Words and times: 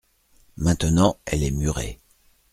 Maintenant 0.57 1.19
elle 1.27 1.43
est 1.43 1.51
murée. 1.51 1.99